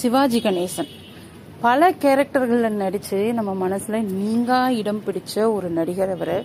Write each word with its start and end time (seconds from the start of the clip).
சிவாஜி 0.00 0.40
கணேசன் 0.40 0.90
பல 1.64 1.88
கேரக்டர்களில் 2.02 2.80
நடித்து 2.84 3.18
நம்ம 3.36 3.50
மனசில் 3.62 4.08
நீங்கா 4.16 4.58
இடம் 4.80 5.04
பிடிச்ச 5.04 5.34
ஒரு 5.56 5.68
நடிகர் 5.76 6.10
அவர். 6.14 6.38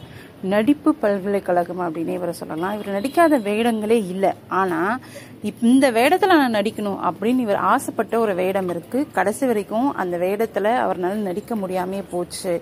நடிப்பு 0.52 0.90
பல்கலைக்கழகம் 1.02 1.82
அப்படின்னு 1.86 2.14
இவரை 2.18 2.34
சொல்லலாம். 2.38 2.76
இவர் 2.76 2.96
நடிக்காத 2.98 3.38
வேடங்களே 3.48 3.98
இல்லை. 4.14 4.32
ஆனால் 4.60 4.94
இந்த 5.72 5.86
வேடத்தில் 5.98 6.34
நான் 6.42 6.56
நடிக்கணும் 6.58 7.02
அப்படின்னு 7.08 7.44
இவர் 7.46 7.60
ஆசைப்பட்ட 7.72 8.14
ஒரு 8.24 8.34
வேடம் 8.42 8.70
இருக்குது 8.74 9.10
கடைசி 9.18 9.46
வரைக்கும் 9.50 9.90
அந்த 10.04 10.18
வேடத்தில் 10.24 10.70
அவரால் 10.84 11.28
நடிக்க 11.30 11.56
முடியாமே 11.64 12.00
போச்சு 12.14 12.54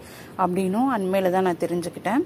அப்படின்னும் 0.43 0.89
அண்மையில் 0.95 1.33
தான் 1.35 1.47
நான் 1.49 1.63
தெரிஞ்சுக்கிட்டேன். 1.65 2.25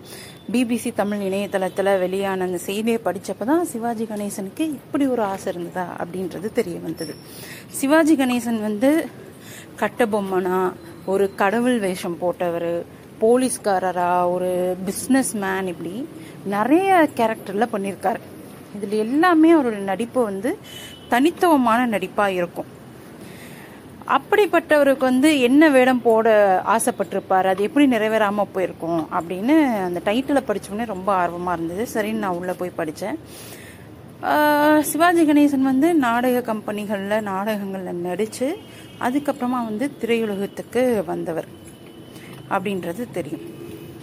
பிபிசி 0.54 0.92
தமிழ் 1.02 1.26
இணையதளத்தில் 1.30 1.92
வெளியான 2.06 2.48
அந்த 2.50 2.62
செய்தியை 2.70 3.02
படித்தப்போ 3.10 3.48
தான் 3.52 3.66
சிவாஜி 3.74 4.08
கணேசனுக்கு 4.14 4.66
இப்படி 4.80 5.08
ஒரு 5.16 5.26
ஆசை 5.34 5.50
இருந்ததா 5.54 5.86
அப்படின்றது 6.02 6.50
தெரிய 6.62 6.80
வந்தது. 6.88 7.16
சிவாஜி 7.82 8.16
கணேசன் 8.24 8.62
வந்து 8.70 8.92
கட்டபொம்மனா 9.82 10.60
ஒரு 11.06 11.26
கடவுள் 11.36 11.80
வேஷம் 11.80 12.20
போட்டவர் 12.22 12.72
போலீஸ்காரரா 13.22 14.12
ஒரு 14.32 14.52
பிஸ்னஸ் 14.86 15.34
மேன் 15.44 15.68
இப்படி 15.68 15.94
நிறைய 16.46 17.10
கேரக்டரில் 17.16 17.74
பண்ணியிருக்காரு 17.74 18.22
இதில் 18.76 18.96
எல்லாமே 19.06 19.50
அவரோட 19.54 19.80
நடிப்பு 19.92 20.20
வந்து 20.24 20.52
தனித்துவமான 21.10 21.88
நடிப்பாக 21.98 22.38
இருக்கும். 22.40 22.70
அப்படிப்பட்டவருக்கு 24.16 25.06
வந்து 25.12 25.30
என்ன 25.40 25.70
வேடம் 25.70 26.02
போட 26.02 26.28
ஆசைப்பட்டிருப்பார் 26.76 27.48
அது 27.52 27.62
எப்படி 27.64 27.86
நிறைவேறாமல் 27.96 28.52
போயிருக்கும் 28.54 29.02
அப்படின்னு 29.18 29.56
அந்த 29.88 30.00
டைட்டிலை 30.06 30.42
படித்தோடனே 30.48 30.86
ரொம்ப 30.86 31.10
ஆர்வமாக 31.14 31.58
இருந்தது. 31.58 31.84
சரின்னு 31.94 32.24
நான் 32.26 32.40
உள்ளே 32.40 32.54
போய் 32.54 32.78
படித்தேன் 32.80 33.20
சிவாஜி 34.92 35.24
கணேசன் 35.30 35.70
வந்து 35.70 35.94
நாடக 35.94 36.54
கம்பெனிகளில் 36.54 37.22
நாடகங்களில் 37.22 38.04
நடித்து 38.06 38.48
அதுக்கப்புறமா 39.06 39.60
வந்து 39.70 39.92
திரையுலகத்துக்கு 40.02 41.06
வந்தவர் 41.06 41.48
அப்படின்றது 42.50 43.12
தெரியும். 43.12 43.44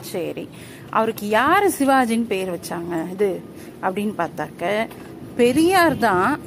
சரி. 0.00 0.48
அவருக்கு 0.90 1.28
யார் 1.28 1.66
சிவாஜின்னு 1.78 2.26
பேர் 2.26 2.50
வச்சாங்க 2.56 2.94
இது 3.12 3.42
அப்படின்னு 3.82 4.14
பார்த்தாக்க 4.22 4.88
பெரியார் 5.36 5.96
தான் 5.98 6.40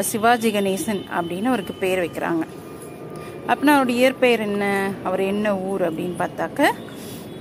சிவாஜி 0.00 0.50
கணேசன் 0.50 1.02
அப்படின்னு 1.18 1.44
அவருக்கு 1.44 1.74
பேர் 1.84 2.02
வைக்கிறாங்க. 2.04 2.44
அப்படின்னா 3.48 3.74
அவருடைய 3.76 4.00
இயற்பெயர் 4.00 4.40
என்ன? 4.40 4.90
அவர் 5.04 5.20
என்ன 5.20 5.56
ஊர் 5.56 5.84
அப்படின்னு 5.88 6.16
பார்த்தாக்க 6.22 6.70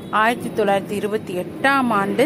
ஆயிரத்தி 0.10 0.50
தொள்ளாயிரத்தி 0.50 0.92
இருபத்தி 0.92 1.34
எட்டாம் 1.38 1.90
ஆண்டு 2.02 2.26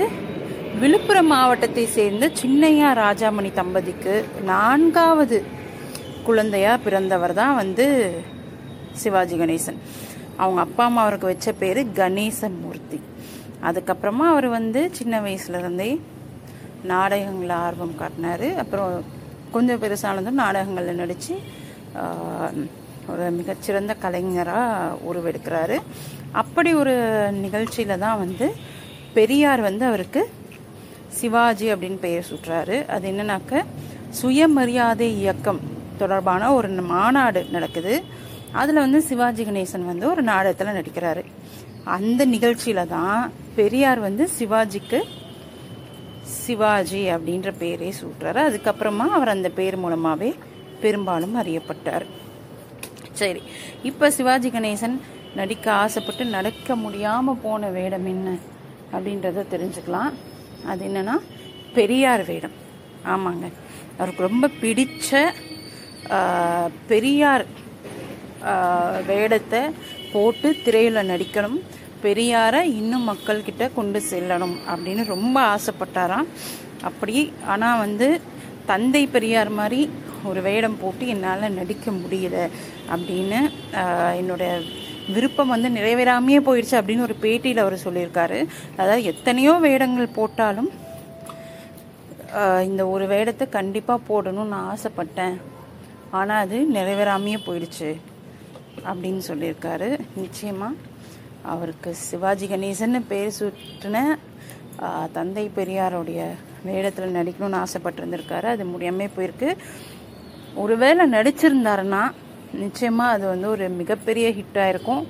விழுப்புரம் 0.82 1.30
மாவட்டத்தை 1.32 1.84
சேர்ந்த 1.96 2.26
சின்னையா 2.42 2.90
ராஜாமணி 3.00 3.50
தம்பதிக்கு 3.58 4.14
நான்காவது 4.50 5.38
குழந்தையா 6.28 6.74
பிறந்தவர் 6.86 7.34
தான் 7.40 7.58
வந்து 7.60 7.86
சிவாஜி 9.02 9.38
கணேசன். 9.42 9.80
அவங்க 10.44 10.60
அப்பா 10.66 10.86
அம்மா 10.90 11.02
அவருக்கு 11.06 11.32
வச்ச 11.32 11.54
பேர் 11.62 11.82
கணேசமூர்த்தி. 12.00 13.00
அதுக்கப்புறமா 13.70 14.28
அவர் 14.34 14.48
வந்து 14.58 14.84
சின்ன 15.00 15.22
வயசுலேருந்தே 15.26 15.90
நாடகங்களில் 16.94 17.56
ஆர்வம் 17.66 18.00
காட்டினார். 18.02 18.48
அப்புறம் 18.64 18.90
கொஞ்சம் 19.58 19.84
பெருசானதும் 19.84 20.42
நாடகங்களில் 20.44 21.02
நடித்து 21.04 21.36
ஒரு 23.12 23.28
மிகச்சிறந்த 23.42 23.94
கலைஞராக 24.06 24.98
உருவெடுக்கிறாரு. 25.12 25.80
அப்படி 26.42 26.72
ஒரு 26.82 26.98
நிகழ்ச்சியில் 27.46 28.02
தான் 28.08 28.22
வந்து 28.26 28.48
பெரியார் 29.18 29.62
வந்து 29.70 29.84
அவருக்கு 29.92 30.22
சிவாஜி 31.18 31.68
அப்படின்னு 31.74 32.00
பெயர் 32.06 32.30
சுட்டுறாரு 32.32 32.78
அது 32.96 33.06
என்னன்னாக்க 33.12 33.64
சுயமரியாதை 34.20 35.08
இயக்கம் 35.18 35.60
தொடர்பான 35.98 36.54
ஒரு 36.54 36.70
மாநாடு 36.94 37.42
நடக்குது. 37.56 38.04
அதில் 38.52 38.84
வந்து 38.84 39.02
சிவாஜி 39.02 39.44
கணேசன் 39.44 39.90
வந்து 39.92 40.06
ஒரு 40.10 40.22
நாடகத்தில் 40.22 40.78
நடிக்கிறாரு. 40.80 41.24
அந்த 41.84 42.26
நிகழ்ச்சியில 42.26 42.88
தான் 42.88 43.32
பெரியார் 43.56 44.00
வந்து 44.00 44.30
சிவாஜிக்கு 44.40 45.00
சிவாஜி 46.24 47.02
அப்படின்ற 47.16 47.50
பேரே 47.62 47.92
சூட்டுறாரு. 48.00 48.40
அதுக்கப்புறமா 48.50 49.06
அவர் 49.18 49.34
அந்த 49.36 49.50
பேர் 49.50 49.78
மூலமாகவே 49.78 50.36
பெரும்பாலும் 50.82 51.36
அறியப்பட்டார். 51.42 52.06
சரி 53.12 53.42
இப்போ 53.84 54.12
சிவாஜி 54.12 54.50
கணேசன் 54.50 54.98
நடிக்க 55.36 55.72
ஆசைப்பட்டு 55.72 56.26
நடக்க 56.26 56.76
முடியாமல் 56.76 57.42
போன 57.42 57.70
வேடம் 57.70 58.06
என்ன 58.06 58.38
அப்படின்றத 58.94 59.46
தெரிஞ்சுக்கலாம். 59.54 60.14
அது 60.72 60.82
என்னன்னா 60.90 61.16
பெரியார் 61.78 62.24
வேடம். 62.30 62.56
ஆமாங்க. 63.14 63.46
அவருக்கு 63.98 64.28
ரொம்ப 64.28 64.50
பிடிச்ச 64.62 65.22
பெரியார் 66.92 67.46
வேடத்தை 69.10 69.62
போட்டு 70.14 70.50
திரையில் 70.66 71.08
நடிக்கணும். 71.12 71.60
பெரியாரை 72.04 72.62
இன்னும் 72.80 73.08
மக்கள்கிட்ட 73.10 73.64
கொண்டு 73.78 74.00
செல்லணும் 74.12 74.58
அப்படின்னு 74.72 75.04
ரொம்ப 75.16 75.38
ஆசைப்பட்டாராம். 75.56 76.30
அப்படி 76.90 77.16
ஆனால் 77.54 77.82
வந்து 77.86 78.08
தந்தை 78.72 79.04
பெரியார் 79.16 79.52
மாதிரி 79.60 79.82
ஒரு 80.30 80.40
வேடம் 80.48 80.78
போட்டு 80.82 81.06
என்னால் 81.14 81.56
நடிக்க 81.58 81.92
முடியல 81.92 82.38
அப்படின்னு 82.94 83.40
என்னுடைய 84.22 84.52
விருப்பம் 85.16 85.54
வந்து 85.54 85.70
நிறைவேறாமையே 85.78 86.40
போயிடுச்சு 86.48 86.76
அப்படின்னு 86.80 87.08
ஒரு 87.08 87.16
பேட்டியில் 87.24 87.64
அவர் 87.64 87.84
சொல்லியிருக்காரு. 87.86 88.40
அதாவது 88.82 89.04
எத்தனையோ 89.12 89.54
வேடங்கள் 89.66 90.16
போட்டாலும் 90.20 90.70
இந்த 92.70 92.82
ஒரு 92.94 93.06
வேடத்தை 93.14 93.46
கண்டிப்பாக 93.58 94.06
போடணும்னு 94.10 94.54
நான் 94.56 94.70
ஆசைப்பட்டேன். 94.74 95.38
ஆனால் 96.20 96.42
அது 96.46 96.58
நிறைவேறாமையே 96.78 97.40
போயிடுச்சு 97.48 97.90
அப்படின்னு 98.90 99.22
சொல்லியிருக்காரு. 99.32 99.90
நிச்சயமாக 100.24 100.88
அவருக்கு 101.54 101.90
சிவாஜி 102.08 102.46
கணேசன்னு 102.52 103.00
பேர் 103.12 103.38
சுற்றின 103.40 103.98
தந்தை 105.16 105.44
பெரியாருடைய 105.58 106.22
வேடத்தில் 106.68 107.18
நடிக்கணும்னு 107.18 107.62
ஆசைப்பட்டிருந்திருக்காரு. 107.64 108.48
அது 108.56 108.64
முடியாமல் 108.74 109.14
போயிருக்கு. 109.16 109.50
ஒருவேளை 110.64 111.04
நடிச்சிருந்தாருன்னா 111.16 112.04
நிச்சயமாக 112.64 113.16
அது 113.16 113.26
வந்து 113.28 113.48
ஒரு 113.50 113.70
மிகப்பெரிய 113.70 114.28
ஹிட்டாக 114.40 114.72
இருக்கும். 114.74 115.04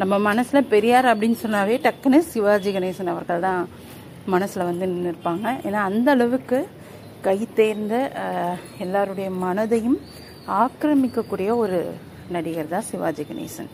நம்ம 0.00 0.18
மனசில் 0.18 0.68
பெரியார் 0.74 1.08
அப்படின்னு 1.12 1.38
சொன்னாவே 1.44 1.74
டக்குன்னு 1.86 2.18
சிவாஜி 2.32 2.70
கணேசன் 2.72 3.12
அவர்கள் 3.14 3.44
தான் 3.46 3.62
மனசில் 4.34 4.68
வந்து 4.70 4.86
நின்றுருப்பாங்க 4.92 5.46
ஏன்னா 5.66 5.80
அந்த 5.90 6.08
அளவுக்கு 6.10 6.58
கை 7.26 7.38
தேர்ந்த 7.54 7.94
எல்லாருடைய 8.78 9.28
மனதையும் 9.44 9.98
ஆக்கிரமிக்கக்கூடிய 10.62 11.48
ஒரு 11.64 11.78
நடிகர் 12.34 12.72
தான் 12.74 12.88
சிவாஜி 12.90 13.24
கணேசன். 13.30 13.70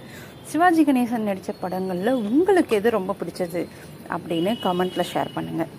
சிவாஜி 0.51 0.83
கணேசன் 0.85 1.29
நடித்த 1.29 1.53
படங்களில் 1.53 2.21
உங்களுக்கு 2.29 2.77
எது 2.77 2.91
ரொம்ப 2.91 3.15
பிடிச்சது 3.21 3.63
அப்படின்னு 4.15 4.53
கமெண்ட்டில் 4.65 5.11
ஷேர் 5.13 5.35
பண்ணுங்கள் 5.35 5.73